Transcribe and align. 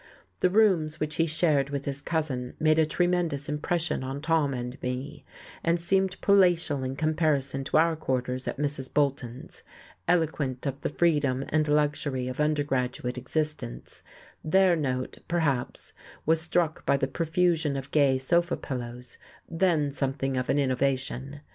The 0.39 0.49
rooms 0.49 0.99
which 0.99 1.17
he 1.17 1.27
shared 1.27 1.69
with 1.69 1.85
his 1.85 2.01
cousin 2.01 2.55
made 2.59 2.79
a 2.79 2.87
tremendous 2.87 3.47
impression 3.47 4.03
on 4.03 4.19
Tom 4.19 4.51
and 4.51 4.81
me, 4.81 5.23
and 5.63 5.79
seemed 5.79 6.19
palatial 6.21 6.83
in 6.83 6.95
comparison 6.95 7.63
to 7.65 7.77
our 7.77 7.95
quarters 7.95 8.47
at 8.47 8.57
Mrs. 8.57 8.91
Bolton's, 8.91 9.61
eloquent 10.07 10.65
of 10.65 10.81
the 10.81 10.89
freedom 10.89 11.45
and 11.49 11.67
luxury 11.67 12.27
of 12.27 12.39
undergraduate 12.39 13.15
existence; 13.19 14.01
their 14.43 14.75
note, 14.75 15.19
perhaps, 15.27 15.93
was 16.25 16.41
struck 16.41 16.83
by 16.83 16.97
the 16.97 17.05
profusion 17.07 17.77
of 17.77 17.91
gay 17.91 18.17
sofa 18.17 18.57
pillows, 18.57 19.19
then 19.47 19.91
something 19.91 20.35
of 20.35 20.49
an 20.49 20.57
innovation. 20.57 21.41